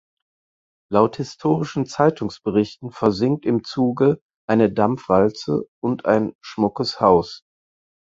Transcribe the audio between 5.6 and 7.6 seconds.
und ein "schmuckes Haus".